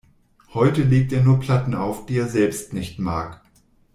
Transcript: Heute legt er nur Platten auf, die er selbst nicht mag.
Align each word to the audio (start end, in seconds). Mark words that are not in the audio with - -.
Heute 0.55 0.81
legt 0.81 1.13
er 1.13 1.21
nur 1.21 1.39
Platten 1.39 1.75
auf, 1.75 2.07
die 2.07 2.17
er 2.17 2.27
selbst 2.27 2.73
nicht 2.73 2.97
mag. 2.97 3.39